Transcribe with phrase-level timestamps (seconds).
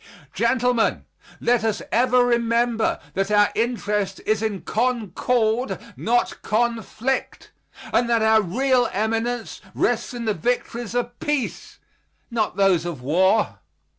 [0.33, 1.05] Gentlemen,
[1.39, 7.51] let us ever remember that our interest is in concord, not conflict;
[7.93, 11.77] and that our real eminence rests in the victories of peace,
[12.31, 13.59] not those of war.